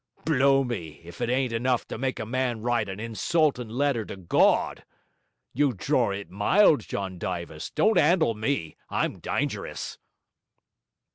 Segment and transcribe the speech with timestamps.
[0.25, 4.17] Blow me, if it ain't enough to make a man write an insultin' letter to
[4.17, 4.83] Gawd!
[5.53, 9.99] You dror it mild, John Dyvis; don't 'andle me; I'm dyngerous.'